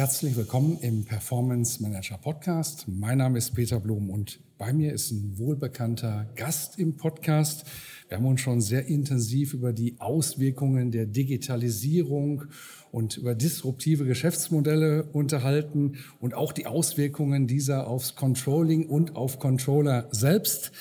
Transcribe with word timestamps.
Herzlich 0.00 0.34
willkommen 0.34 0.78
im 0.80 1.04
Performance 1.04 1.82
Manager 1.82 2.16
Podcast. 2.16 2.86
Mein 2.88 3.18
Name 3.18 3.36
ist 3.36 3.50
Peter 3.50 3.78
Blum 3.78 4.08
und 4.08 4.40
bei 4.56 4.72
mir 4.72 4.94
ist 4.94 5.10
ein 5.10 5.36
wohlbekannter 5.36 6.26
Gast 6.36 6.78
im 6.78 6.96
Podcast. 6.96 7.66
Wir 8.08 8.16
haben 8.16 8.24
uns 8.24 8.40
schon 8.40 8.62
sehr 8.62 8.86
intensiv 8.86 9.52
über 9.52 9.74
die 9.74 9.96
Auswirkungen 9.98 10.90
der 10.90 11.04
Digitalisierung 11.04 12.44
und 12.90 13.18
über 13.18 13.34
disruptive 13.34 14.06
Geschäftsmodelle 14.06 15.02
unterhalten 15.12 15.98
und 16.18 16.32
auch 16.32 16.52
die 16.52 16.64
Auswirkungen 16.64 17.46
dieser 17.46 17.86
aufs 17.86 18.14
Controlling 18.14 18.86
und 18.86 19.16
auf 19.16 19.38
Controller 19.38 20.08
selbst. 20.12 20.72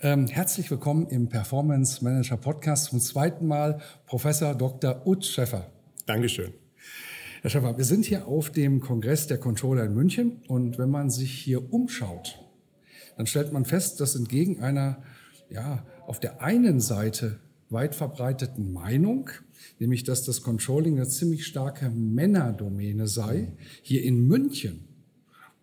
Ähm, 0.00 0.26
herzlich 0.26 0.68
willkommen 0.68 1.06
im 1.10 1.28
Performance 1.28 2.02
Manager 2.02 2.38
Podcast 2.38 2.86
zum 2.86 2.98
zweiten 2.98 3.46
Mal 3.46 3.80
Professor 4.04 4.52
Dr. 4.52 5.06
Ut 5.06 5.24
Schäffer. 5.24 5.70
Dankeschön. 6.06 6.63
Herr 7.44 7.50
Schäfer, 7.50 7.76
wir 7.76 7.84
sind 7.84 8.06
hier 8.06 8.26
auf 8.26 8.48
dem 8.48 8.80
Kongress 8.80 9.26
der 9.26 9.36
Controller 9.36 9.84
in 9.84 9.92
München. 9.92 10.40
Und 10.48 10.78
wenn 10.78 10.88
man 10.88 11.10
sich 11.10 11.30
hier 11.30 11.74
umschaut, 11.74 12.42
dann 13.18 13.26
stellt 13.26 13.52
man 13.52 13.66
fest, 13.66 14.00
dass 14.00 14.16
entgegen 14.16 14.62
einer, 14.62 15.02
ja, 15.50 15.84
auf 16.06 16.18
der 16.18 16.40
einen 16.40 16.80
Seite 16.80 17.40
weit 17.68 17.94
verbreiteten 17.94 18.72
Meinung, 18.72 19.28
nämlich 19.78 20.04
dass 20.04 20.24
das 20.24 20.40
Controlling 20.40 20.96
eine 20.96 21.06
ziemlich 21.06 21.44
starke 21.44 21.90
Männerdomäne 21.90 23.08
sei, 23.08 23.52
hier 23.82 24.04
in 24.04 24.26
München 24.26 24.88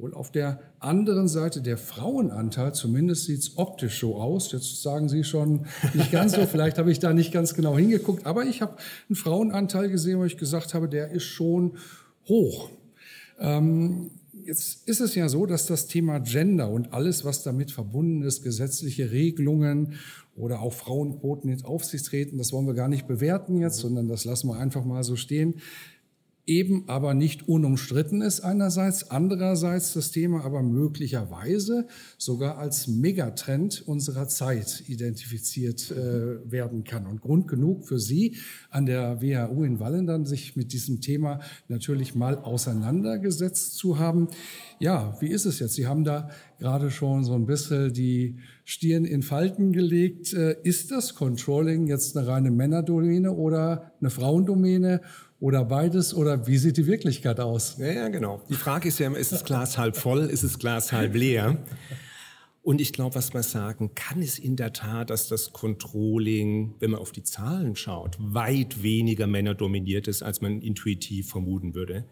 wohl 0.01 0.13
auf 0.13 0.31
der 0.31 0.59
anderen 0.79 1.27
Seite 1.27 1.61
der 1.61 1.77
Frauenanteil, 1.77 2.73
zumindest 2.73 3.25
sieht 3.25 3.39
es 3.39 3.57
optisch 3.57 3.99
so 3.99 4.15
aus. 4.15 4.51
Jetzt 4.51 4.81
sagen 4.81 5.09
Sie 5.09 5.23
schon 5.23 5.65
nicht 5.93 6.11
ganz 6.11 6.33
so, 6.33 6.45
vielleicht 6.47 6.77
habe 6.77 6.91
ich 6.91 6.99
da 6.99 7.13
nicht 7.13 7.31
ganz 7.31 7.53
genau 7.53 7.77
hingeguckt, 7.77 8.25
aber 8.25 8.45
ich 8.45 8.61
habe 8.61 8.77
einen 9.09 9.15
Frauenanteil 9.15 9.89
gesehen, 9.89 10.19
wo 10.19 10.25
ich 10.25 10.37
gesagt 10.37 10.73
habe, 10.73 10.89
der 10.89 11.11
ist 11.11 11.23
schon 11.23 11.77
hoch. 12.27 12.69
Ähm, 13.39 14.11
jetzt 14.45 14.87
ist 14.87 15.01
es 15.01 15.15
ja 15.15 15.29
so, 15.29 15.45
dass 15.45 15.65
das 15.67 15.87
Thema 15.87 16.19
Gender 16.19 16.69
und 16.69 16.93
alles, 16.93 17.23
was 17.23 17.43
damit 17.43 17.71
verbunden 17.71 18.23
ist, 18.23 18.43
gesetzliche 18.43 19.11
Regelungen 19.11 19.93
oder 20.35 20.61
auch 20.61 20.73
Frauenquoten 20.73 21.49
ins 21.49 21.63
Aufsichtsräten, 21.63 22.37
das 22.37 22.51
wollen 22.53 22.65
wir 22.65 22.73
gar 22.73 22.87
nicht 22.87 23.07
bewerten 23.07 23.57
jetzt, 23.59 23.77
sondern 23.77 24.07
das 24.07 24.25
lassen 24.25 24.47
wir 24.47 24.57
einfach 24.57 24.85
mal 24.85 25.03
so 25.03 25.15
stehen 25.15 25.55
eben 26.47 26.89
aber 26.89 27.13
nicht 27.13 27.47
unumstritten 27.47 28.21
ist 28.21 28.41
einerseits, 28.41 29.11
andererseits 29.11 29.93
das 29.93 30.11
Thema 30.11 30.43
aber 30.43 30.63
möglicherweise 30.63 31.87
sogar 32.17 32.57
als 32.57 32.87
Megatrend 32.87 33.87
unserer 33.87 34.27
Zeit 34.27 34.83
identifiziert 34.87 35.91
äh, 35.91 36.51
werden 36.51 36.83
kann. 36.83 37.05
Und 37.05 37.21
Grund 37.21 37.47
genug 37.47 37.85
für 37.85 37.99
Sie 37.99 38.37
an 38.69 38.85
der 38.85 39.21
WHU 39.21 39.63
in 39.63 39.79
Wallen 39.79 40.07
dann 40.07 40.25
sich 40.25 40.55
mit 40.55 40.73
diesem 40.73 40.99
Thema 40.99 41.39
natürlich 41.67 42.15
mal 42.15 42.37
auseinandergesetzt 42.37 43.75
zu 43.75 43.99
haben. 43.99 44.27
Ja, 44.79 45.15
wie 45.21 45.29
ist 45.29 45.45
es 45.45 45.59
jetzt? 45.59 45.75
Sie 45.75 45.85
haben 45.85 46.03
da 46.03 46.29
gerade 46.57 46.89
schon 46.89 47.23
so 47.23 47.33
ein 47.33 47.45
bisschen 47.45 47.93
die 47.93 48.37
Stirn 48.65 49.05
in 49.05 49.21
Falten 49.21 49.71
gelegt. 49.73 50.33
Äh, 50.33 50.57
ist 50.63 50.91
das 50.91 51.13
Controlling 51.13 51.87
jetzt 51.87 52.17
eine 52.17 52.27
reine 52.27 52.51
Männerdomäne 52.51 53.31
oder 53.31 53.91
eine 53.99 54.09
Frauendomäne? 54.09 55.01
Oder 55.41 55.65
beides 55.65 56.13
oder 56.13 56.47
wie 56.47 56.57
sieht 56.57 56.77
die 56.77 56.85
Wirklichkeit 56.85 57.39
aus? 57.39 57.75
Ja, 57.79 57.91
ja, 57.91 58.07
genau. 58.07 58.41
Die 58.47 58.53
Frage 58.53 58.87
ist 58.87 58.99
ja 58.99 59.07
immer, 59.07 59.17
ist 59.17 59.31
das 59.31 59.43
Glas 59.43 59.77
halb 59.77 59.97
voll, 59.97 60.21
ist 60.21 60.43
das 60.43 60.59
Glas 60.59 60.93
halb 60.93 61.15
leer? 61.15 61.57
Und 62.61 62.79
ich 62.79 62.93
glaube, 62.93 63.15
was 63.15 63.33
man 63.33 63.41
sagen 63.41 63.95
kann, 63.95 64.21
ist 64.21 64.37
in 64.37 64.55
der 64.55 64.71
Tat, 64.71 65.09
dass 65.09 65.27
das 65.27 65.51
Controlling, 65.51 66.75
wenn 66.79 66.91
man 66.91 66.99
auf 66.99 67.11
die 67.11 67.23
Zahlen 67.23 67.75
schaut, 67.75 68.17
weit 68.19 68.83
weniger 68.83 69.25
Männer 69.25 69.55
dominiert 69.55 70.07
ist, 70.07 70.21
als 70.21 70.41
man 70.41 70.61
intuitiv 70.61 71.31
vermuten 71.31 71.73
würde. 71.73 72.05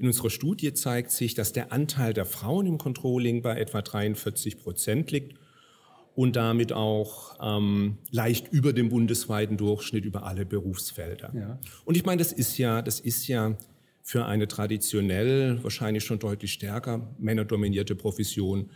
In 0.00 0.08
unserer 0.08 0.30
Studie 0.30 0.74
zeigt 0.74 1.12
sich, 1.12 1.34
dass 1.34 1.52
der 1.52 1.72
Anteil 1.72 2.14
der 2.14 2.24
Frauen 2.24 2.66
im 2.66 2.78
Controlling 2.78 3.42
bei 3.42 3.60
etwa 3.60 3.80
43 3.80 4.58
Prozent 4.58 5.12
liegt 5.12 5.38
und 6.14 6.36
damit 6.36 6.72
auch 6.72 7.36
ähm, 7.40 7.98
leicht 8.10 8.52
über 8.52 8.72
dem 8.72 8.88
bundesweiten 8.88 9.56
Durchschnitt 9.56 10.04
über 10.04 10.24
alle 10.24 10.44
Berufsfelder. 10.44 11.32
Ja. 11.34 11.58
Und 11.84 11.96
ich 11.96 12.04
meine, 12.04 12.18
das 12.18 12.32
ist 12.32 12.58
ja, 12.58 12.82
das 12.82 13.00
ist 13.00 13.26
ja 13.28 13.56
für 14.02 14.26
eine 14.26 14.48
traditionell 14.48 15.62
wahrscheinlich 15.62 16.04
schon 16.04 16.18
deutlich 16.18 16.52
stärker 16.52 17.14
männerdominierte 17.18 17.94
Profession 17.94 18.70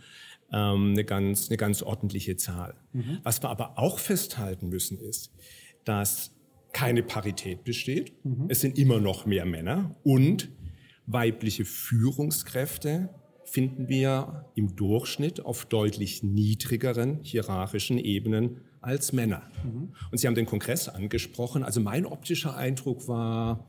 ähm, 0.51 0.91
eine 0.93 1.03
ganz, 1.03 1.49
eine 1.49 1.57
ganz 1.57 1.81
ordentliche 1.83 2.37
Zahl. 2.37 2.75
Mhm. 2.93 3.19
Was 3.23 3.43
wir 3.43 3.49
aber 3.49 3.77
auch 3.77 3.99
festhalten 3.99 4.69
müssen 4.69 4.97
ist, 4.97 5.31
dass 5.83 6.31
keine 6.73 7.03
Parität 7.03 7.63
besteht. 7.63 8.13
Mhm. 8.23 8.45
Es 8.49 8.61
sind 8.61 8.77
immer 8.77 8.99
noch 8.99 9.25
mehr 9.25 9.45
Männer 9.45 9.95
und 10.03 10.49
weibliche 11.05 11.65
Führungskräfte 11.65 13.09
finden 13.47 13.87
wir 13.87 14.45
im 14.55 14.75
Durchschnitt 14.75 15.45
auf 15.45 15.65
deutlich 15.65 16.21
niedrigeren 16.21 17.19
hierarchischen 17.23 17.97
Ebenen 17.97 18.61
als 18.81 19.13
Männer. 19.13 19.49
Mhm. 19.63 19.93
Und 20.11 20.17
Sie 20.17 20.27
haben 20.27 20.35
den 20.35 20.45
Kongress 20.45 20.89
angesprochen. 20.89 21.63
Also 21.63 21.79
mein 21.79 22.05
optischer 22.05 22.55
Eindruck 22.57 23.07
war 23.07 23.65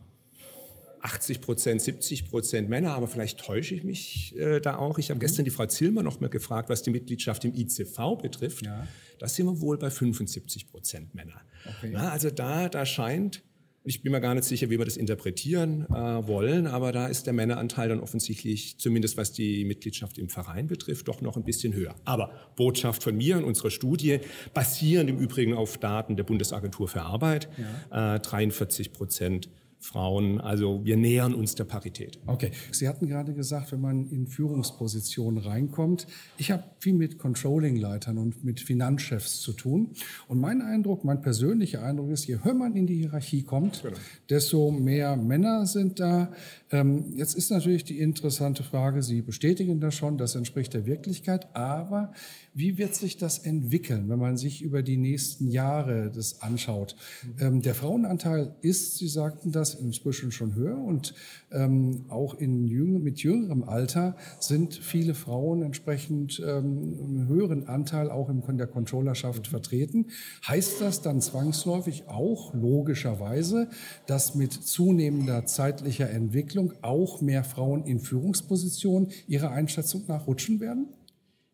80 1.00 1.41
Prozent, 1.41 1.81
70 1.81 2.28
Prozent 2.28 2.69
Männer, 2.69 2.94
aber 2.94 3.06
vielleicht 3.06 3.39
täusche 3.39 3.75
ich 3.77 3.84
mich 3.84 4.37
äh, 4.37 4.61
da 4.61 4.77
auch. 4.77 4.99
Ich 4.99 5.11
habe 5.11 5.19
mhm. 5.19 5.21
gestern 5.21 5.44
die 5.44 5.50
Frau 5.50 5.66
Zilmer 5.66 6.03
noch 6.03 6.21
mal 6.21 6.28
gefragt, 6.28 6.69
was 6.69 6.83
die 6.83 6.91
Mitgliedschaft 6.91 7.45
im 7.45 7.55
ICV 7.55 8.19
betrifft. 8.21 8.66
Ja. 8.66 8.87
Da 9.19 9.28
sind 9.28 9.47
wir 9.47 9.60
wohl 9.60 9.78
bei 9.78 9.91
75 9.91 10.71
Prozent 10.71 11.15
Männer. 11.15 11.41
Okay. 11.78 11.93
Ja, 11.93 12.09
also 12.10 12.31
da, 12.31 12.69
da 12.69 12.84
scheint 12.84 13.43
ich 13.88 14.03
bin 14.03 14.12
mir 14.12 14.21
gar 14.21 14.34
nicht 14.34 14.44
sicher, 14.44 14.69
wie 14.71 14.78
wir 14.78 14.84
das 14.84 14.97
interpretieren 14.97 15.87
äh, 15.87 16.26
wollen, 16.26 16.66
aber 16.66 16.93
da 16.93 17.06
ist 17.06 17.26
der 17.26 17.32
Männeranteil 17.32 17.88
dann 17.88 18.00
offensichtlich, 18.00 18.78
zumindest 18.78 19.16
was 19.16 19.32
die 19.32 19.65
Mitgliedschaft 19.65 20.19
im 20.19 20.28
Verein 20.28 20.66
betrifft, 20.66 21.09
doch 21.09 21.22
noch 21.22 21.37
ein 21.37 21.44
bisschen 21.44 21.72
höher. 21.72 21.94
Aber 22.04 22.31
Botschaft 22.56 23.03
von 23.03 23.16
mir 23.16 23.38
und 23.38 23.44
unserer 23.44 23.71
Studie, 23.71 24.21
basierend 24.53 25.09
im 25.09 25.19
Übrigen 25.19 25.54
auf 25.54 25.78
Daten 25.78 26.16
der 26.16 26.25
Bundesagentur 26.25 26.88
für 26.88 27.03
Arbeit, 27.03 27.48
ja. 27.91 28.16
äh, 28.16 28.21
43 28.21 28.93
Prozent 28.93 29.48
Frauen. 29.81 30.41
Also 30.41 30.84
wir 30.84 30.97
nähern 30.97 31.34
uns 31.34 31.55
der 31.55 31.65
Parität. 31.65 32.19
Okay. 32.27 32.50
Sie 32.72 32.89
hatten 32.89 33.06
gerade 33.06 33.33
gesagt, 33.33 33.72
wenn 33.72 33.81
man 33.81 34.09
in 34.09 34.27
Führungspositionen 34.27 35.43
reinkommt, 35.43 36.06
ich 36.37 36.50
habe 36.50 36.65
viel 36.81 36.94
mit 36.94 37.19
Controlling-Leitern 37.19 38.19
und 38.19 38.44
mit 38.44 38.61
Finanzchefs 38.61 39.41
zu 39.41 39.53
tun. 39.53 39.93
Und 40.27 40.41
mein 40.41 40.62
Eindruck, 40.62 41.05
mein 41.05 41.21
persönlicher 41.21 41.83
Eindruck 41.83 42.11
ist, 42.11 42.27
je 42.27 42.39
höher 42.43 42.55
man 42.55 42.75
in 42.75 42.87
die 42.87 42.97
Hierarchie 42.97 43.43
kommt, 43.43 43.83
genau. 43.83 43.97
desto 44.28 44.71
mehr 44.71 45.16
Männer 45.16 45.66
sind 45.66 46.00
da. 46.00 46.33
Ähm, 46.71 47.15
jetzt 47.16 47.34
ist 47.34 47.50
natürlich 47.50 47.84
die 47.84 47.99
interessante 47.99 48.62
Frage, 48.62 49.03
Sie 49.03 49.22
bestätigen 49.22 49.81
das 49.81 49.95
schon, 49.95 50.19
das 50.19 50.34
entspricht 50.34 50.75
der 50.75 50.87
Wirklichkeit, 50.87 51.55
aber 51.55 52.12
wie 52.55 52.78
wird 52.78 52.95
sich 52.95 53.16
das 53.16 53.39
entwickeln, 53.39 54.09
wenn 54.09 54.19
man 54.19 54.37
sich 54.37 54.62
über 54.62 54.83
die 54.83 54.97
nächsten 54.97 55.49
Jahre 55.49 56.10
das 56.10 56.43
anschaut? 56.43 56.97
Ähm, 57.39 57.62
der 57.62 57.75
Frauenanteil 57.75 58.57
ist, 58.60 58.98
Sie 58.98 59.09
sagten 59.09 59.53
das, 59.53 59.67
inzwischen 59.74 60.32
schon 60.32 60.54
höher 60.54 60.78
und 60.78 61.15
ähm, 61.50 62.04
auch 62.09 62.34
in 62.34 62.66
jüng 62.66 63.03
mit 63.03 63.18
jüngerem 63.22 63.65
Alter 63.65 64.16
sind 64.41 64.74
viele 64.74 65.15
Frauen 65.15 65.62
entsprechend 65.62 66.41
ähm, 66.41 66.98
einen 67.00 67.26
höheren 67.28 67.68
Anteil 67.68 68.10
auch 68.10 68.28
in 68.28 68.59
der 68.59 68.66
Controllerschaft 68.66 69.47
vertreten. 69.47 70.06
Heißt 70.47 70.80
das 70.80 71.03
dann 71.03 71.20
zwangsläufig 71.20 72.09
auch 72.09 72.54
logischerweise, 72.54 73.68
dass 74.06 74.34
mit 74.34 74.53
zunehmender 74.53 75.47
zeitlicher 75.47 76.10
Entwicklung 76.10 76.72
auch 76.82 77.21
mehr 77.21 77.44
Frauen 77.44 77.84
in 77.84 78.00
Führungspositionen 78.00 79.09
ihrer 79.26 79.50
Einschätzung 79.50 80.04
nach 80.06 80.26
rutschen 80.26 80.60
werden? 80.60 80.88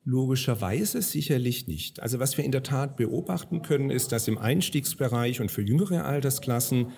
Logischerweise 0.06 1.00
sicherlich 1.00 1.66
nicht. 1.66 2.02
Also 2.02 2.18
was 2.18 2.36
wir 2.36 2.44
in 2.44 2.52
der 2.52 2.62
Tat 2.62 2.96
beobachten 2.98 3.62
können, 3.62 3.88
ist, 3.88 4.12
dass 4.12 4.28
im 4.28 4.36
Einstiegsbereich 4.36 5.40
und 5.40 5.50
für 5.50 5.62
jüngere 5.62 6.04
Altersklassen 6.04 6.88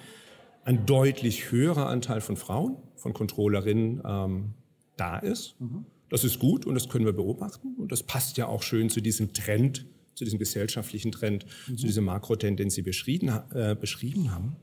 ein 0.66 0.84
deutlich 0.84 1.50
höherer 1.50 1.86
Anteil 1.86 2.20
von 2.20 2.36
Frauen, 2.36 2.76
von 2.96 3.14
Controllerinnen 3.14 4.02
ähm, 4.04 4.54
da 4.96 5.18
ist. 5.18 5.54
Mhm. 5.60 5.86
Das 6.08 6.24
ist 6.24 6.38
gut 6.38 6.66
und 6.66 6.74
das 6.74 6.88
können 6.88 7.06
wir 7.06 7.12
beobachten 7.12 7.74
und 7.78 7.90
das 7.90 8.02
passt 8.02 8.36
ja 8.36 8.46
auch 8.46 8.62
schön 8.62 8.90
zu 8.90 9.00
diesem 9.00 9.32
Trend 9.32 9.86
zu 10.16 10.24
diesem 10.24 10.38
gesellschaftlichen 10.38 11.12
Trend, 11.12 11.46
mhm. 11.68 11.76
zu 11.76 11.86
dieser 11.86 12.00
Makrotendenz, 12.00 12.74
die 12.74 12.86
wir 12.86 13.46
äh, 13.52 13.74
beschrieben 13.74 14.30
haben. 14.32 14.56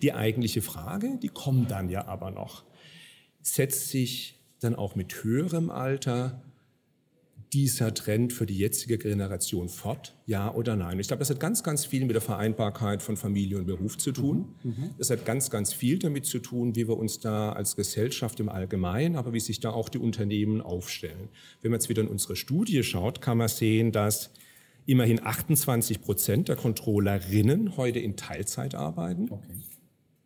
Die 0.00 0.12
eigentliche 0.12 0.62
Frage, 0.62 1.18
die 1.20 1.28
kommt 1.28 1.70
dann 1.70 1.90
ja 1.90 2.06
aber 2.06 2.30
noch, 2.30 2.64
setzt 3.40 3.88
sich 3.88 4.38
dann 4.60 4.76
auch 4.76 4.94
mit 4.94 5.24
höherem 5.24 5.70
Alter 5.70 6.40
dieser 7.52 7.92
Trend 7.92 8.32
für 8.32 8.46
die 8.46 8.56
jetzige 8.56 8.96
Generation 8.96 9.68
fort? 9.68 10.14
Ja 10.26 10.54
oder 10.54 10.74
nein? 10.74 10.98
Ich 10.98 11.08
glaube, 11.08 11.18
das 11.20 11.28
hat 11.28 11.38
ganz, 11.38 11.62
ganz 11.62 11.84
viel 11.84 12.04
mit 12.06 12.14
der 12.14 12.22
Vereinbarkeit 12.22 13.02
von 13.02 13.16
Familie 13.16 13.58
und 13.58 13.66
Beruf 13.66 13.98
zu 13.98 14.12
tun. 14.12 14.54
Mhm. 14.62 14.70
mhm. 14.70 14.90
Das 14.98 15.10
hat 15.10 15.26
ganz, 15.26 15.50
ganz 15.50 15.72
viel 15.72 15.98
damit 15.98 16.24
zu 16.24 16.38
tun, 16.38 16.74
wie 16.76 16.88
wir 16.88 16.96
uns 16.96 17.20
da 17.20 17.52
als 17.52 17.76
Gesellschaft 17.76 18.40
im 18.40 18.48
Allgemeinen, 18.48 19.16
aber 19.16 19.32
wie 19.32 19.40
sich 19.40 19.60
da 19.60 19.70
auch 19.70 19.88
die 19.88 19.98
Unternehmen 19.98 20.60
aufstellen. 20.62 21.28
Wenn 21.60 21.70
man 21.70 21.80
jetzt 21.80 21.88
wieder 21.88 22.02
in 22.02 22.08
unsere 22.08 22.36
Studie 22.36 22.82
schaut, 22.82 23.20
kann 23.20 23.36
man 23.38 23.48
sehen, 23.48 23.92
dass 23.92 24.30
immerhin 24.86 25.24
28 25.24 26.00
Prozent 26.00 26.48
der 26.48 26.56
Controllerinnen 26.56 27.76
heute 27.76 27.98
in 27.98 28.16
Teilzeit 28.16 28.74
arbeiten 28.74 29.30
okay. 29.30 29.60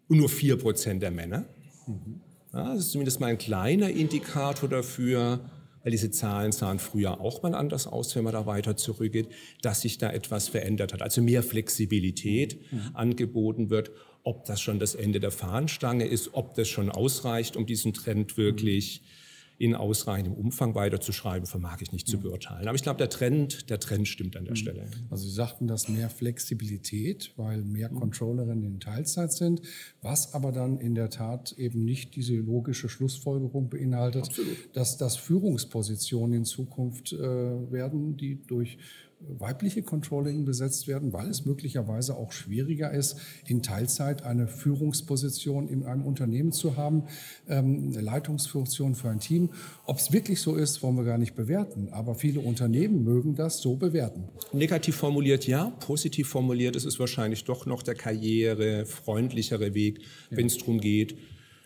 und 0.08 0.18
nur 0.18 0.28
4 0.28 0.56
Prozent 0.56 1.02
der 1.02 1.10
Männer. 1.10 1.44
Mhm. 1.86 2.20
Ja, 2.52 2.72
das 2.72 2.84
ist 2.84 2.92
zumindest 2.92 3.20
mal 3.20 3.26
ein 3.26 3.38
kleiner 3.38 3.90
Indikator 3.90 4.68
dafür, 4.68 5.40
weil 5.86 5.92
diese 5.92 6.10
Zahlen 6.10 6.50
sahen 6.50 6.80
früher 6.80 7.20
auch 7.20 7.44
mal 7.44 7.54
anders 7.54 7.86
aus, 7.86 8.16
wenn 8.16 8.24
man 8.24 8.32
da 8.32 8.44
weiter 8.44 8.76
zurückgeht, 8.76 9.28
dass 9.62 9.82
sich 9.82 9.98
da 9.98 10.10
etwas 10.10 10.48
verändert 10.48 10.92
hat. 10.92 11.00
Also 11.00 11.22
mehr 11.22 11.44
Flexibilität 11.44 12.60
mhm. 12.72 12.90
angeboten 12.92 13.70
wird. 13.70 13.92
Ob 14.24 14.46
das 14.46 14.60
schon 14.60 14.80
das 14.80 14.96
Ende 14.96 15.20
der 15.20 15.30
Fahnenstange 15.30 16.04
ist, 16.04 16.30
ob 16.34 16.54
das 16.54 16.66
schon 16.66 16.90
ausreicht, 16.90 17.56
um 17.56 17.66
diesen 17.66 17.92
Trend 17.92 18.36
wirklich 18.36 19.00
mhm 19.00 19.25
in 19.58 19.74
ausreichendem 19.74 20.34
Umfang 20.34 20.74
weiterzuschreiben, 20.74 21.46
vermag 21.46 21.80
ich 21.80 21.92
nicht 21.92 22.06
zu 22.06 22.18
beurteilen. 22.18 22.68
Aber 22.68 22.74
ich 22.74 22.82
glaube, 22.82 22.98
der 22.98 23.08
Trend, 23.08 23.70
der 23.70 23.80
Trend 23.80 24.06
stimmt 24.06 24.36
an 24.36 24.44
der 24.44 24.52
mhm. 24.52 24.56
Stelle. 24.56 24.86
Also 25.10 25.24
Sie 25.24 25.34
sagten, 25.34 25.66
dass 25.66 25.88
mehr 25.88 26.10
Flexibilität, 26.10 27.32
weil 27.36 27.62
mehr 27.62 27.90
mhm. 27.90 28.00
Controllerinnen 28.00 28.64
in 28.64 28.80
Teilzeit 28.80 29.32
sind, 29.32 29.62
was 30.02 30.34
aber 30.34 30.52
dann 30.52 30.78
in 30.78 30.94
der 30.94 31.08
Tat 31.08 31.52
eben 31.52 31.84
nicht 31.84 32.16
diese 32.16 32.34
logische 32.34 32.88
Schlussfolgerung 32.88 33.70
beinhaltet, 33.70 34.26
Absolut. 34.26 34.56
dass 34.74 34.98
das 34.98 35.16
Führungspositionen 35.16 36.38
in 36.38 36.44
Zukunft 36.44 37.12
äh, 37.12 37.18
werden, 37.18 38.16
die 38.16 38.42
durch 38.46 38.78
weibliche 39.20 39.82
Controlling 39.82 40.44
besetzt 40.44 40.88
werden, 40.88 41.12
weil 41.12 41.28
es 41.28 41.46
möglicherweise 41.46 42.16
auch 42.16 42.32
schwieriger 42.32 42.90
ist, 42.90 43.16
in 43.46 43.62
Teilzeit 43.62 44.22
eine 44.22 44.46
Führungsposition 44.46 45.68
in 45.68 45.84
einem 45.84 46.04
Unternehmen 46.04 46.52
zu 46.52 46.76
haben, 46.76 47.04
ähm, 47.48 47.92
eine 47.92 48.02
Leitungsfunktion 48.02 48.94
für 48.94 49.08
ein 49.08 49.20
Team. 49.20 49.50
Ob 49.86 49.98
es 49.98 50.12
wirklich 50.12 50.40
so 50.40 50.54
ist, 50.54 50.82
wollen 50.82 50.96
wir 50.96 51.04
gar 51.04 51.18
nicht 51.18 51.34
bewerten, 51.34 51.88
aber 51.90 52.14
viele 52.14 52.40
Unternehmen 52.40 53.04
mögen 53.04 53.34
das 53.34 53.58
so 53.58 53.76
bewerten. 53.76 54.28
Negativ 54.52 54.96
formuliert 54.96 55.46
ja, 55.46 55.70
positiv 55.80 56.28
formuliert 56.28 56.76
ist 56.76 56.84
es 56.84 56.98
wahrscheinlich 56.98 57.44
doch 57.44 57.66
noch 57.66 57.82
der 57.82 57.94
karrierefreundlichere 57.94 59.74
Weg, 59.74 60.00
ja. 60.30 60.36
wenn 60.36 60.46
es 60.46 60.58
darum 60.58 60.80
geht, 60.80 61.16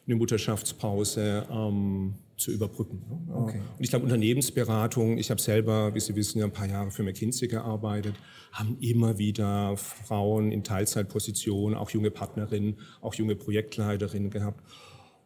eine 0.06 0.16
Mutterschaftspause 0.16 1.46
ähm, 1.50 2.14
zu 2.40 2.50
überbrücken. 2.50 3.02
Ne? 3.08 3.36
Okay. 3.36 3.60
Und 3.76 3.84
ich 3.84 3.90
glaube, 3.90 4.04
Unternehmensberatung, 4.04 5.18
ich 5.18 5.30
habe 5.30 5.40
selber, 5.40 5.94
wie 5.94 6.00
Sie 6.00 6.16
wissen, 6.16 6.38
ja 6.38 6.46
ein 6.46 6.52
paar 6.52 6.66
Jahre 6.66 6.90
für 6.90 7.02
McKinsey 7.02 7.48
gearbeitet, 7.48 8.14
haben 8.52 8.78
immer 8.80 9.18
wieder 9.18 9.76
Frauen 9.76 10.50
in 10.50 10.64
Teilzeitpositionen, 10.64 11.76
auch 11.76 11.90
junge 11.90 12.10
Partnerinnen, 12.10 12.78
auch 13.00 13.14
junge 13.14 13.36
Projektleiterinnen 13.36 14.30
gehabt. 14.30 14.64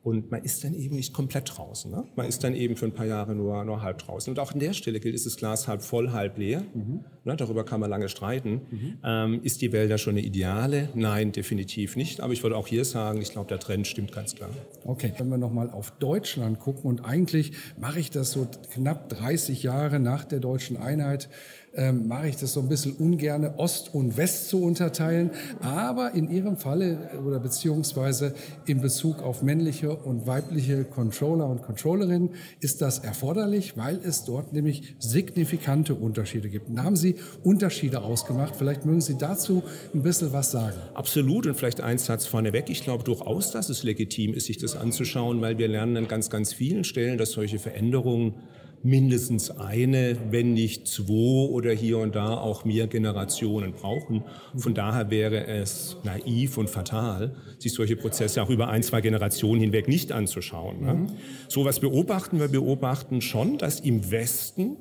Und 0.05 0.31
man 0.31 0.43
ist 0.43 0.63
dann 0.65 0.75
eben 0.75 0.97
nicht 0.97 1.15
komplett 1.15 1.57
draußen. 1.57 1.91
Ne? 1.91 2.05
Man 2.15 2.27
ist 2.27 2.45
dann 2.45 2.55
eben 2.55 2.77
für 2.77 2.85
ein 2.85 2.93
paar 2.93 3.07
Jahre 3.07 3.35
nur, 3.35 3.65
nur 3.65 3.81
halb 3.81 3.97
draußen. 3.99 4.31
Und 4.31 4.39
auch 4.39 4.53
an 4.53 4.61
der 4.61 4.75
Stelle 4.75 5.01
gilt, 5.01 5.15
ist 5.15 5.25
das 5.25 5.39
Glas 5.39 5.67
halb 5.67 5.81
voll, 5.81 6.13
halb 6.13 6.37
leer. 6.37 6.63
Mhm. 6.75 7.05
Ne, 7.25 7.37
darüber 7.37 7.65
kann 7.65 7.81
man 7.81 7.89
lange 7.89 8.11
streiten. 8.11 8.61
Mhm. 8.71 8.99
Ähm, 9.03 9.41
ist 9.43 9.63
die 9.63 9.73
Welt 9.73 9.91
da 9.91 9.97
schon 9.97 10.13
eine 10.13 10.21
ideale? 10.21 10.91
Nein, 10.95 11.33
definitiv 11.33 11.97
nicht. 11.97 12.21
Aber 12.21 12.35
ich 12.35 12.43
würde 12.43 12.55
auch 12.55 12.67
hier 12.67 12.85
sagen, 12.85 13.23
ich 13.23 13.31
glaube, 13.31 13.49
der 13.49 13.59
Trend 13.59 13.87
stimmt 13.87 14.13
ganz 14.13 14.35
klar. 14.35 14.51
Okay, 14.85 15.11
wenn 15.17 15.31
wir 15.31 15.39
nochmal 15.39 15.71
auf 15.71 15.91
Deutschland 15.93 16.61
gucken 16.61 16.85
und 16.85 17.03
eigentlich 17.07 17.53
mache 17.81 17.99
ich 17.99 18.11
das 18.11 18.33
so 18.33 18.47
knapp 18.75 19.09
30 19.09 19.63
Jahre 19.63 20.01
nach 20.01 20.27
der 20.27 20.41
deutschen 20.41 20.77
Einheit, 20.77 21.31
ähm, 21.77 22.09
mache 22.09 22.29
ich 22.29 22.37
das 22.37 22.53
so 22.53 22.61
ein 22.61 22.69
bisschen 22.69 22.93
ungerne 22.97 23.59
Ost 23.59 23.95
und 23.95 24.17
West 24.17 24.49
zu 24.49 24.63
unterteilen. 24.63 25.31
Aber 25.61 26.13
in 26.13 26.31
Ihrem 26.31 26.57
Falle 26.57 27.11
oder 27.27 27.41
beziehungsweise 27.41 28.35
in 28.67 28.81
Bezug 28.81 29.23
auf 29.23 29.43
männliche 29.43 29.95
und 29.97 30.27
weibliche 30.27 30.85
Controller 30.85 31.49
und 31.49 31.63
Controllerinnen 31.63 32.31
ist 32.61 32.83
das 32.83 32.99
erforderlich, 33.01 33.77
weil 33.77 33.99
es 34.05 34.25
dort 34.25 34.53
nämlich 34.53 34.95
signifikante 34.99 35.95
Unterschiede 35.95 36.49
gibt. 36.49 36.69
Und 36.69 36.83
haben 36.83 36.97
Sie 36.97 37.17
Unterschiede 37.43 38.03
ausgemacht. 38.03 38.57
Vielleicht 38.57 38.85
mögen 38.85 39.01
Sie 39.01 39.17
dazu 39.19 39.63
ein 39.93 40.03
bisschen 40.03 40.33
was 40.33 40.51
sagen. 40.51 40.77
Absolut 40.95 41.47
und 41.47 41.55
vielleicht 41.55 41.81
ein 41.81 41.99
Satz 41.99 42.27
vorneweg. 42.27 42.71
Ich 42.71 42.85
glaube 42.85 43.05
durchaus, 43.05 43.51
dass 43.51 43.69
es 43.69 43.83
legitim 43.83 44.35
ist, 44.35 44.47
sich 44.47 44.59
das 44.59 44.77
anzuschauen, 44.77 45.41
weil 45.41 45.59
wir 45.59 45.69
lernen 45.69 45.97
an 45.97 46.09
ganz, 46.09 46.31
ganz 46.31 46.53
vielen 46.53 46.85
Stellen, 46.85 47.19
dass 47.19 47.33
solche 47.33 47.59
Veränderungen 47.59 48.35
mindestens 48.85 49.51
eine, 49.51 50.17
wenn 50.31 50.53
nicht 50.53 50.87
zwei 50.87 51.49
oder 51.49 51.73
hier 51.73 51.99
und 51.99 52.15
da 52.15 52.37
auch 52.37 52.65
mehr 52.67 52.87
Generationen 52.87 53.73
brauchen. 53.73 54.25
Von 54.57 54.75
daher 54.75 55.11
wäre 55.11 55.47
es 55.47 55.97
naiv 56.05 56.59
und 56.59 56.69
fatal, 56.69 57.35
sich 57.59 57.73
solche 57.73 57.97
Prozesse 57.97 58.43
auch 58.43 58.51
über 58.51 58.69
ein, 58.69 58.83
zwei 58.83 59.01
Generationen 59.01 59.63
hinweg 59.63 59.89
nicht 59.89 60.13
anzuschauen. 60.13 60.85
Ne? 60.85 60.95
Mhm. 60.95 61.07
So 61.49 61.65
was 61.65 61.81
beobachten 61.81 62.39
wir, 62.39 62.49
beobachten 62.49 63.23
schon, 63.23 63.57
dass 63.57 63.81
im 63.81 64.11
Westen 64.11 64.77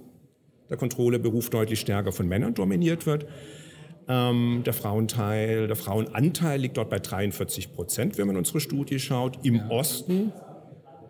der 0.70 0.76
Kontrolleberuf 0.76 1.50
deutlich 1.50 1.80
stärker 1.80 2.12
von 2.12 2.28
Männern 2.28 2.54
dominiert 2.54 3.06
wird. 3.06 3.26
Ähm, 4.10 4.64
der 4.66 4.74
Frauenteil, 4.74 5.68
der 5.68 5.78
Frauenanteil 5.78 6.60
liegt 6.60 6.76
dort 6.76 6.90
bei 6.90 7.00
43 7.00 7.74
Prozent, 7.74 8.18
wenn 8.18 8.28
man 8.28 8.36
unsere 8.36 8.60
Studie 8.60 9.00
schaut. 9.00 9.40
Im 9.44 9.56
ja. 9.56 9.70
Osten 9.70 10.34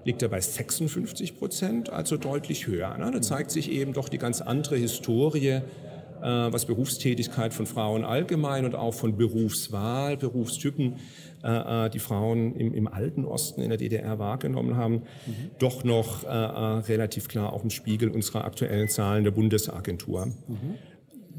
liegt 0.03 0.21
er 0.21 0.29
bei 0.29 0.39
56 0.39 1.37
Prozent, 1.37 1.89
also 1.89 2.17
deutlich 2.17 2.67
höher. 2.67 2.97
Ne? 2.97 3.11
Da 3.11 3.21
zeigt 3.21 3.51
sich 3.51 3.71
eben 3.71 3.93
doch 3.93 4.09
die 4.09 4.17
ganz 4.17 4.41
andere 4.41 4.75
Historie, 4.75 5.47
äh, 5.47 5.61
was 6.21 6.65
Berufstätigkeit 6.65 7.53
von 7.53 7.65
Frauen 7.65 8.03
allgemein 8.05 8.65
und 8.65 8.75
auch 8.75 8.93
von 8.93 9.17
Berufswahl, 9.17 10.17
Berufstypen, 10.17 10.95
äh, 11.43 11.85
äh 11.85 11.89
die 11.89 11.99
Frauen 11.99 12.55
im, 12.55 12.73
im, 12.73 12.87
alten 12.87 13.25
Osten 13.25 13.61
in 13.61 13.69
der 13.69 13.77
DDR 13.77 14.19
wahrgenommen 14.19 14.77
haben, 14.77 15.03
mhm. 15.25 15.51
doch 15.59 15.83
noch 15.83 16.23
äh, 16.23 16.27
äh, 16.27 16.31
relativ 16.31 17.27
klar 17.27 17.53
auch 17.53 17.63
im 17.63 17.69
Spiegel 17.69 18.09
unserer 18.09 18.45
aktuellen 18.45 18.87
Zahlen 18.87 19.23
der 19.23 19.31
Bundesagentur. 19.31 20.27
Mhm. 20.27 20.75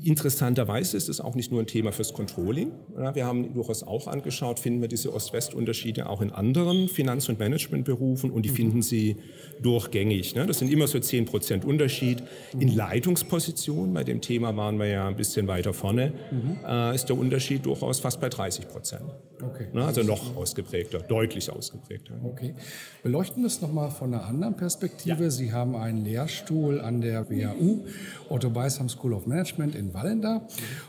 Interessanterweise 0.02 0.96
ist 0.96 1.08
es 1.08 1.20
auch 1.20 1.34
nicht 1.34 1.52
nur 1.52 1.60
ein 1.60 1.66
Thema 1.66 1.92
fürs 1.92 2.12
Controlling. 2.12 2.72
wir 3.14 3.24
haben 3.24 3.54
durchaus 3.54 3.82
auch 3.82 4.08
angeschaut, 4.08 4.58
finden 4.58 4.80
wir 4.80 4.88
diese 4.88 5.12
Ost-West-Unterschiede 5.12 6.08
auch 6.08 6.20
in 6.20 6.30
anderen 6.30 6.88
Finanz- 6.88 7.28
und 7.28 7.38
Managementberufen 7.38 8.30
und 8.30 8.44
die 8.44 8.50
mhm. 8.50 8.54
finden 8.54 8.82
Sie 8.82 9.16
durchgängig. 9.62 10.34
Ne? 10.34 10.46
Das 10.46 10.58
sind 10.58 10.70
immer 10.70 10.88
so 10.88 10.98
10 10.98 11.26
Prozent 11.26 11.64
Unterschied. 11.64 12.22
In 12.58 12.70
mhm. 12.70 12.76
Leitungspositionen, 12.76 13.94
bei 13.94 14.04
dem 14.04 14.20
Thema 14.20 14.56
waren 14.56 14.78
wir 14.78 14.86
ja 14.86 15.06
ein 15.06 15.16
bisschen 15.16 15.46
weiter 15.46 15.72
vorne, 15.72 16.12
mhm. 16.30 16.58
Äh, 16.66 16.94
ist 16.94 17.06
der 17.06 17.18
Unterschied 17.18 17.64
durchaus 17.66 18.00
fast 18.00 18.20
bei 18.20 18.28
30 18.28 18.68
Prozent. 18.68 19.04
Okay. 19.42 19.68
Ne? 19.72 19.84
Also 19.84 20.02
noch 20.02 20.36
ausgeprägter, 20.36 21.00
deutlich 21.00 21.50
ausgeprägter. 21.50 22.14
Okay. 22.22 22.54
Beleuchten 23.02 23.42
wir 23.42 23.48
es 23.48 23.60
nochmal 23.60 23.90
von 23.90 24.14
einer 24.14 24.24
anderen 24.24 24.56
Perspektive. 24.56 25.24
Ja. 25.24 25.30
Sie 25.30 25.52
haben 25.52 25.76
einen 25.76 26.04
Lehrstuhl 26.04 26.80
an 26.80 27.00
der 27.00 27.28
WHU, 27.28 27.84
Otto 28.28 28.50
Beisam 28.50 28.88
School 28.88 29.12
of 29.12 29.26
Management 29.26 29.74
in 29.74 29.83
Wallender 29.92 30.46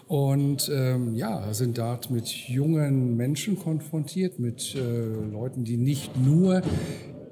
und 0.07 0.71
ähm, 0.73 1.15
ja, 1.15 1.53
sind 1.53 1.77
dort 1.77 2.09
mit 2.11 2.27
jungen 2.27 3.17
Menschen 3.17 3.59
konfrontiert, 3.59 4.39
mit 4.39 4.75
äh, 4.75 4.79
Leuten, 5.31 5.63
die 5.63 5.77
nicht 5.77 6.15
nur 6.15 6.61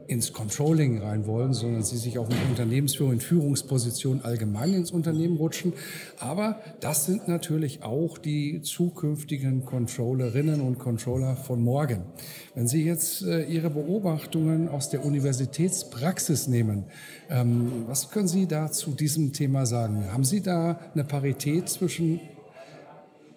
ins 0.07 0.33
Controlling 0.33 1.01
rein 1.01 1.25
wollen, 1.25 1.53
sondern 1.53 1.83
sie 1.83 1.98
sich 1.98 2.17
auch 2.19 2.29
in 2.29 2.38
Unternehmensführung, 2.50 3.13
in 3.13 3.19
Führungspositionen 3.19 4.24
allgemein 4.24 4.74
ins 4.74 4.91
Unternehmen 4.91 5.38
rutschen. 5.38 5.74
Aber 6.19 6.60
das 6.79 7.05
sind 7.05 7.27
natürlich 7.27 7.83
auch 7.83 8.17
die 8.17 8.62
zukünftigen 8.62 9.65
Controllerinnen 9.65 10.62
und 10.62 10.79
Controller 10.79 11.36
von 11.36 11.63
morgen. 11.63 12.03
Wenn 12.55 12.67
Sie 12.67 12.83
jetzt 12.83 13.24
äh, 13.24 13.43
Ihre 13.43 13.69
Beobachtungen 13.69 14.67
aus 14.67 14.89
der 14.89 15.05
Universitätspraxis 15.05 16.48
nehmen, 16.48 16.86
ähm, 17.29 17.86
was 17.88 18.12
können 18.12 18.27
Sie 18.27 18.48
da 18.48 18.72
zu 18.72 18.91
diesem 18.91 19.33
Thema 19.33 19.65
sagen? 19.65 20.12
Haben 20.12 20.24
Sie 20.24 20.41
da 20.41 20.79
eine 20.93 21.03
Parität 21.03 21.69
zwischen 21.69 22.19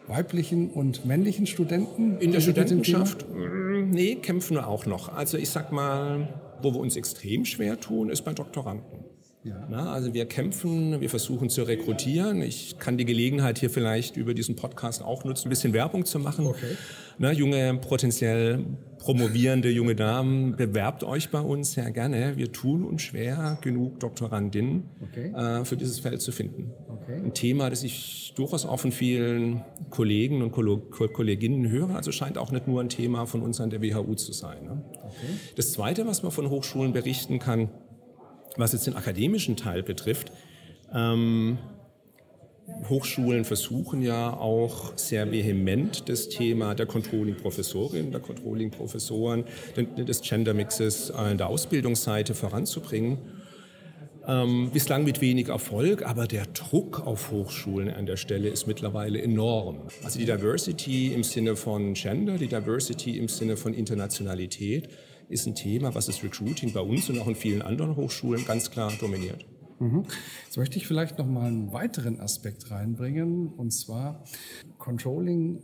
weiblichen 0.06 0.70
und 0.70 1.04
männlichen 1.04 1.46
Studenten? 1.46 2.18
In 2.18 2.32
der 2.32 2.40
Studentenschaft? 2.40 3.26
Mm, 3.28 3.90
nee, 3.90 4.16
kämpfen 4.16 4.54
wir 4.54 4.68
auch 4.68 4.86
noch. 4.86 5.14
Also 5.14 5.36
ich 5.38 5.50
sag 5.50 5.72
mal, 5.72 6.28
wo 6.62 6.72
wir 6.72 6.80
uns 6.80 6.96
extrem 6.96 7.44
schwer 7.44 7.80
tun, 7.80 8.10
ist 8.10 8.22
bei 8.22 8.32
Doktoranden. 8.32 9.15
Ja. 9.46 9.64
Na, 9.70 9.92
also 9.92 10.12
wir 10.12 10.26
kämpfen, 10.26 11.00
wir 11.00 11.08
versuchen 11.08 11.48
zu 11.48 11.62
rekrutieren. 11.62 12.42
Ich 12.42 12.78
kann 12.80 12.98
die 12.98 13.04
Gelegenheit 13.04 13.58
hier 13.58 13.70
vielleicht 13.70 14.16
über 14.16 14.34
diesen 14.34 14.56
Podcast 14.56 15.02
auch 15.02 15.22
nutzen, 15.22 15.46
ein 15.46 15.50
bisschen 15.50 15.72
Werbung 15.72 16.04
zu 16.04 16.18
machen. 16.18 16.46
Okay. 16.46 16.76
Na, 17.18 17.30
junge, 17.30 17.74
potenziell 17.74 18.64
promovierende 18.98 19.70
junge 19.70 19.94
Damen, 19.94 20.56
bewerbt 20.56 21.04
euch 21.04 21.30
bei 21.30 21.38
uns 21.38 21.74
sehr 21.74 21.92
gerne. 21.92 22.36
Wir 22.36 22.50
tun 22.50 22.84
uns 22.84 23.02
schwer, 23.02 23.56
genug 23.60 24.00
Doktorandinnen 24.00 24.82
okay. 25.00 25.32
äh, 25.32 25.64
für 25.64 25.76
dieses 25.76 26.00
Feld 26.00 26.20
zu 26.20 26.32
finden. 26.32 26.72
Okay. 26.88 27.20
Ein 27.24 27.32
Thema, 27.32 27.70
das 27.70 27.84
ich 27.84 28.32
durchaus 28.34 28.66
auch 28.66 28.80
von 28.80 28.90
vielen 28.90 29.62
Kollegen 29.90 30.42
und 30.42 30.50
Kolleginnen 30.50 31.70
höre. 31.70 31.94
Also 31.94 32.10
scheint 32.10 32.36
auch 32.36 32.50
nicht 32.50 32.66
nur 32.66 32.80
ein 32.80 32.88
Thema 32.88 33.26
von 33.26 33.42
uns 33.42 33.60
an 33.60 33.70
der 33.70 33.80
WHU 33.80 34.14
zu 34.14 34.32
sein. 34.32 34.64
Ne? 34.64 34.82
Das 35.54 35.72
Zweite, 35.72 36.04
was 36.08 36.24
man 36.24 36.32
von 36.32 36.50
Hochschulen 36.50 36.92
berichten 36.92 37.38
kann, 37.38 37.70
was 38.56 38.72
jetzt 38.72 38.86
den 38.86 38.96
akademischen 38.96 39.56
Teil 39.56 39.82
betrifft, 39.82 40.32
ähm, 40.92 41.58
Hochschulen 42.88 43.44
versuchen 43.44 44.02
ja 44.02 44.32
auch 44.32 44.96
sehr 44.96 45.30
vehement 45.30 46.08
das 46.08 46.28
Thema 46.28 46.74
der 46.74 46.86
Controlling-Professorin, 46.86 48.10
der 48.10 48.20
Controlling-Professoren, 48.20 49.44
des 49.76 50.20
Gender-Mixes 50.20 51.12
an 51.12 51.38
der 51.38 51.48
Ausbildungsseite 51.48 52.34
voranzubringen. 52.34 53.18
Ähm, 54.28 54.70
bislang 54.72 55.04
mit 55.04 55.20
wenig 55.20 55.48
Erfolg, 55.48 56.04
aber 56.04 56.26
der 56.26 56.46
Druck 56.46 57.06
auf 57.06 57.30
Hochschulen 57.30 57.90
an 57.90 58.06
der 58.06 58.16
Stelle 58.16 58.48
ist 58.48 58.66
mittlerweile 58.66 59.22
enorm. 59.22 59.82
Also 60.02 60.18
die 60.18 60.24
Diversity 60.24 61.12
im 61.14 61.22
Sinne 61.22 61.54
von 61.54 61.94
Gender, 61.94 62.36
die 62.36 62.48
Diversity 62.48 63.18
im 63.18 63.28
Sinne 63.28 63.56
von 63.56 63.72
Internationalität 63.72 64.88
ist 65.28 65.46
ein 65.46 65.54
Thema, 65.54 65.94
was 65.94 66.06
das 66.06 66.22
Recruiting 66.22 66.72
bei 66.72 66.80
uns 66.80 67.08
und 67.08 67.18
auch 67.18 67.28
in 67.28 67.34
vielen 67.34 67.62
anderen 67.62 67.96
Hochschulen 67.96 68.44
ganz 68.44 68.70
klar 68.70 68.92
dominiert. 69.00 69.44
Mhm. 69.78 70.04
Jetzt 70.44 70.56
möchte 70.56 70.78
ich 70.78 70.86
vielleicht 70.86 71.18
noch 71.18 71.26
mal 71.26 71.46
einen 71.46 71.72
weiteren 71.72 72.20
Aspekt 72.20 72.70
reinbringen, 72.70 73.48
und 73.48 73.72
zwar 73.72 74.24
Controlling 74.78 75.62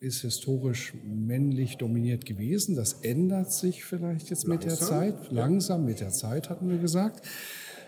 ist 0.00 0.22
historisch 0.22 0.94
männlich 1.04 1.78
dominiert 1.78 2.26
gewesen. 2.26 2.74
Das 2.74 2.94
ändert 3.02 3.52
sich 3.52 3.84
vielleicht 3.84 4.30
jetzt 4.30 4.48
mit 4.48 4.64
langsam, 4.64 4.78
der 4.78 4.88
Zeit. 4.88 5.32
Langsam 5.32 5.84
mit 5.84 6.00
der 6.00 6.10
Zeit, 6.10 6.50
hatten 6.50 6.68
wir 6.68 6.78
gesagt. 6.78 7.24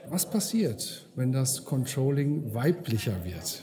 Was 0.09 0.29
passiert, 0.29 1.09
wenn 1.17 1.33
das 1.33 1.65
Controlling 1.65 2.55
weiblicher 2.55 3.25
wird? 3.25 3.63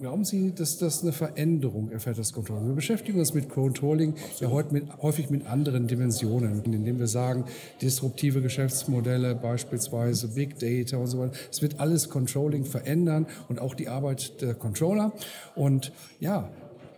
Glauben 0.00 0.24
Sie, 0.24 0.52
dass 0.54 0.78
das 0.78 1.02
eine 1.02 1.12
Veränderung 1.12 1.90
erfährt, 1.90 2.18
das 2.18 2.32
Controlling? 2.32 2.68
Wir 2.68 2.74
beschäftigen 2.74 3.18
uns 3.18 3.32
mit 3.32 3.48
Controlling 3.48 4.14
ja 4.40 4.50
heute 4.50 4.72
mit, 4.72 4.84
häufig 5.02 5.30
mit 5.30 5.46
anderen 5.46 5.86
Dimensionen, 5.86 6.62
indem 6.64 6.98
wir 6.98 7.06
sagen, 7.06 7.44
disruptive 7.80 8.42
Geschäftsmodelle, 8.42 9.34
beispielsweise 9.34 10.28
Big 10.28 10.58
Data 10.58 10.96
und 10.96 11.06
so 11.06 11.20
weiter. 11.20 11.32
Es 11.50 11.62
wird 11.62 11.80
alles 11.80 12.08
Controlling 12.08 12.64
verändern 12.64 13.26
und 13.48 13.60
auch 13.60 13.74
die 13.74 13.88
Arbeit 13.88 14.40
der 14.42 14.54
Controller. 14.54 15.12
Und 15.54 15.92
ja, 16.20 16.50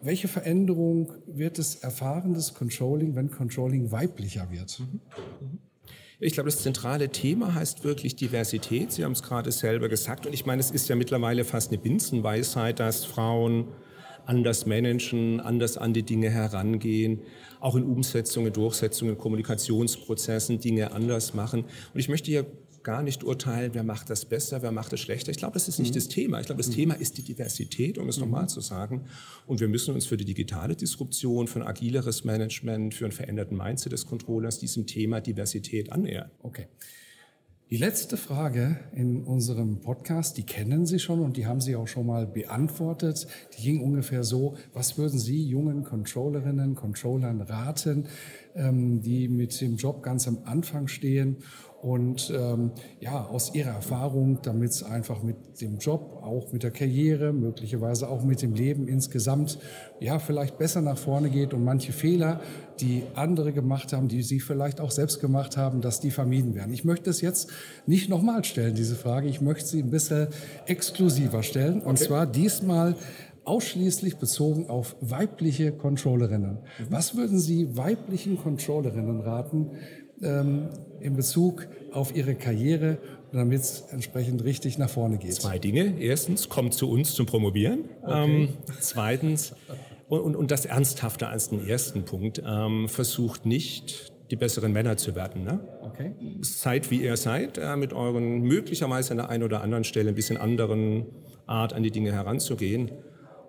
welche 0.03 0.29
Veränderung 0.29 1.13
wird 1.27 1.59
es 1.59 1.77
erfahren, 1.77 2.35
das 2.35 2.55
Controlling, 2.55 3.15
wenn 3.15 3.31
Controlling 3.31 3.91
weiblicher 3.93 4.51
wird? 4.51 4.81
Mhm. 4.81 5.01
Mhm. 5.41 5.59
Ich 6.19 6.33
glaube, 6.33 6.49
das 6.49 6.63
zentrale 6.63 7.11
Thema 7.11 7.55
heißt 7.55 7.85
wirklich 7.85 8.17
Diversität. 8.17 8.91
Sie 8.91 9.05
haben 9.05 9.13
es 9.13 9.23
gerade 9.23 9.53
selber 9.53 9.91
gesagt. 9.91 10.25
Und 10.25 10.33
ich 10.33 10.47
meine, 10.47 10.61
es 10.61 10.71
ist 10.71 10.89
ja 10.89 10.97
mittlerweile 10.97 11.45
fast 11.45 11.71
eine 11.71 11.79
Binsenweisheit, 11.79 12.81
dass 12.81 13.05
Frauen 13.05 13.69
anders 14.25 14.65
managen, 14.65 15.41
anders 15.41 15.77
an 15.77 15.93
die 15.93 16.05
Dinge 16.05 16.31
herangehen, 16.31 17.21
auch 17.61 17.77
in 17.77 17.85
Umsetzungen, 17.85 18.51
Durchsetzungen, 18.51 19.19
Kommunikationsprozessen 19.19 20.59
Dinge 20.59 20.93
anders 20.93 21.35
machen. 21.35 21.65
Und 21.93 22.01
ich 22.01 22.09
möchte 22.09 22.31
hier 22.31 22.47
gar 22.87 23.03
nicht 23.03 23.25
urteilen, 23.25 23.75
wer 23.75 23.83
macht 23.83 24.11
das 24.11 24.25
besser, 24.25 24.63
wer 24.63 24.71
macht 24.71 24.93
das 24.93 25.01
schlechter. 25.01 25.33
Ich 25.33 25.39
glaube, 25.39 25.55
das 25.55 25.67
ist 25.67 25.81
nicht 25.81 25.91
mhm. 25.91 25.97
das 25.97 26.07
Thema. 26.09 26.39
Ich 26.39 26.47
glaube, 26.47 26.61
das 26.61 26.69
mhm. 26.69 26.75
Thema 26.75 26.95
ist 26.95 27.19
die 27.19 27.23
Diversität, 27.23 27.99
um 27.99 28.09
es 28.09 28.17
mhm. 28.17 28.23
nochmal 28.23 28.49
zu 28.49 28.61
sagen. 28.61 29.07
Und 29.45 29.59
wir 29.59 29.67
müssen 29.67 29.93
uns 29.93 30.07
für 30.07 30.17
die 30.17 30.25
digitale 30.25 30.77
Disruption, 30.77 31.49
für 31.49 31.61
ein 31.61 31.67
agileres 31.67 32.23
Management, 32.23 32.95
für 32.95 33.05
einen 33.05 33.13
veränderten 33.13 33.57
Mindset 33.57 33.91
des 33.91 34.07
Controllers 34.07 34.61
diesem 34.61 34.87
Thema 34.87 35.21
Diversität 35.21 35.91
annähern. 35.91 36.31
Okay. 36.43 36.69
Die 37.69 37.79
letzte 37.79 38.17
Frage 38.17 38.79
in 38.93 39.25
unserem 39.25 39.81
Podcast, 39.81 40.37
die 40.37 40.45
kennen 40.45 40.87
Sie 40.87 41.01
schon 41.01 41.19
und 41.19 41.37
die 41.37 41.47
haben 41.47 41.61
Sie 41.61 41.75
auch 41.75 41.89
schon 41.89 42.07
mal 42.07 42.25
beantwortet. 42.25 43.27
Die 43.59 43.63
ging 43.63 43.81
ungefähr 43.81 44.23
so, 44.23 44.57
was 44.73 44.97
würden 44.97 45.19
Sie 45.19 45.45
jungen 45.45 45.83
Controllerinnen, 45.83 46.77
Controllern 46.77 47.41
raten, 47.41 48.07
die 48.57 49.29
mit 49.29 49.61
dem 49.61 49.77
Job 49.77 50.03
ganz 50.03 50.27
am 50.27 50.39
Anfang 50.45 50.89
stehen 50.89 51.37
und 51.83 52.33
ähm, 52.35 52.73
ja, 53.01 53.27
aus 53.27 53.55
ihrer 53.55 53.71
Erfahrung, 53.71 54.41
damit 54.43 54.71
es 54.71 54.83
einfach 54.83 55.23
mit 55.23 55.61
dem 55.61 55.79
Job, 55.79 56.21
auch 56.23 56.53
mit 56.53 56.63
der 56.63 56.71
Karriere, 56.71 57.33
möglicherweise 57.33 58.09
auch 58.09 58.25
mit 58.25 58.43
dem 58.43 58.55
Leben 58.55 58.89
insgesamt, 58.89 59.59
ja, 60.01 60.19
vielleicht 60.19 60.59
besser 60.59 60.81
nach 60.81 60.99
vorne 60.99 61.31
geht 61.31 61.55
und 61.55 61.63
manche 61.65 61.93
Fehler, 61.93 62.41
die 62.81 63.03
andere 63.15 63.53
gemacht 63.53 63.93
haben, 63.93 64.09
die 64.09 64.23
sie 64.23 64.41
vielleicht 64.41 64.81
auch 64.81 64.91
selbst 64.91 65.21
gemacht 65.21 65.57
haben, 65.57 65.81
dass 65.81 66.01
die 66.01 66.11
vermieden 66.11 66.55
werden. 66.55 66.73
Ich 66.73 66.85
möchte 66.85 67.09
es 67.11 67.21
jetzt 67.21 67.51
nicht 67.87 68.09
nochmal 68.09 68.43
stellen, 68.45 68.75
diese 68.75 68.97
Frage. 68.97 69.29
Ich 69.29 69.41
möchte 69.41 69.69
sie 69.69 69.83
ein 69.83 69.91
bisschen 69.91 70.29
exklusiver 70.67 71.43
stellen. 71.43 71.81
Und 71.83 71.99
okay. 71.99 72.07
zwar 72.07 72.27
diesmal 72.27 72.97
ausschließlich 73.47 74.17
bezogen 74.17 74.69
auf 74.69 74.97
weibliche 75.01 75.73
Controllerinnen. 75.73 76.59
Mhm. 76.59 76.87
Was 76.91 77.17
würden 77.17 77.39
Sie 77.39 77.77
weiblichen 77.77 78.39
Controllerinnen 78.39 79.21
raten, 79.21 79.71
ähm, 80.23 80.69
in 81.01 81.15
Bezug 81.15 81.69
auf 81.93 82.15
ihre 82.15 82.35
Karriere, 82.35 82.99
damit 83.33 83.61
es 83.61 83.81
entsprechend 83.91 84.45
richtig 84.45 84.79
nach 84.79 84.91
vorne 84.91 85.19
geht? 85.19 85.35
Zwei 85.35 85.59
Dinge. 85.59 85.99
Erstens, 86.01 86.49
kommt 86.49 86.75
zu 86.75 86.91
uns 86.91 87.15
zum 87.15 87.27
Promovieren. 87.27 87.85
Okay. 88.03 88.25
Ähm, 88.25 88.49
zweitens, 88.81 89.55
und, 90.09 90.21
und, 90.21 90.37
und, 90.37 90.51
das 90.51 90.67
Ernsthafte 90.67 91.29
als 91.29 91.51
den 91.51 91.67
ersten 91.67 92.05
Punkt, 92.05 92.43
ähm, 92.47 92.89
versucht 92.89 93.47
nicht, 93.47 94.13
die 94.31 94.37
besseren 94.37 94.73
Männer 94.73 94.97
zu 94.97 95.15
werden. 95.15 95.45
Ne? 95.45 95.61
Okay. 95.83 96.15
Seid 96.41 96.91
wie 96.91 97.03
ihr 97.03 97.17
seid, 97.17 97.59
äh, 97.59 97.77
mit 97.77 97.93
euren 97.93 98.41
möglicherweise 98.43 99.13
an 99.13 99.19
der 99.19 99.31
einen 99.31 99.45
oder 99.45 99.61
anderen 99.63 99.85
Stelle 99.85 100.09
ein 100.09 100.15
bisschen 100.15 100.37
anderen 100.37 101.07
Art 101.47 101.73
an 101.73 101.83
die 101.83 101.91
Dinge 101.91 102.13
heranzugehen. 102.13 102.91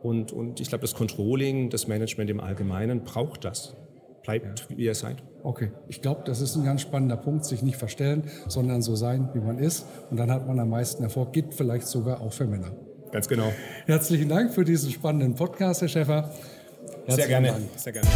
Und, 0.07 0.31
und 0.31 0.61
ich 0.61 0.69
glaube, 0.69 0.83
das 0.83 0.93
Controlling, 0.93 1.69
das 1.69 1.87
Management 1.87 2.29
im 2.29 2.39
Allgemeinen 2.39 3.03
braucht 3.03 3.43
das 3.43 3.75
bleibt, 4.23 4.69
wie 4.69 4.85
ihr 4.85 4.95
seid. 4.95 5.17
Okay, 5.43 5.71
ich 5.89 6.01
glaube, 6.01 6.21
das 6.25 6.39
ist 6.39 6.55
ein 6.55 6.63
ganz 6.63 6.81
spannender 6.81 7.17
Punkt, 7.17 7.43
sich 7.43 7.61
nicht 7.61 7.75
verstellen, 7.75 8.23
sondern 8.47 8.81
so 8.81 8.95
sein, 8.95 9.29
wie 9.33 9.39
man 9.39 9.57
ist. 9.57 9.85
Und 10.09 10.17
dann 10.17 10.31
hat 10.31 10.47
man 10.47 10.59
am 10.59 10.69
meisten 10.69 11.03
Erfolg, 11.03 11.33
gibt 11.33 11.53
vielleicht 11.53 11.87
sogar 11.87 12.21
auch 12.21 12.31
für 12.31 12.45
Männer. 12.45 12.71
Ganz 13.11 13.27
genau. 13.27 13.51
Herzlichen 13.85 14.29
Dank 14.29 14.53
für 14.53 14.63
diesen 14.63 14.91
spannenden 14.91 15.35
Podcast, 15.35 15.81
Herr 15.81 15.89
Schäfer. 15.89 16.31
Herzlichen 17.05 17.15
sehr 17.15 17.27
gerne. 17.27 17.47
Dank. 17.47 17.63
Sehr 17.75 17.93
gerne. 17.93 18.07